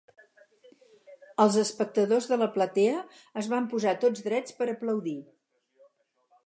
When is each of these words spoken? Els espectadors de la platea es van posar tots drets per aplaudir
Els 1.45 1.57
espectadors 1.63 2.29
de 2.31 2.39
la 2.43 2.47
platea 2.57 2.97
es 3.43 3.49
van 3.55 3.69
posar 3.75 3.95
tots 4.07 4.27
drets 4.31 4.59
per 4.63 4.71
aplaudir 4.75 5.19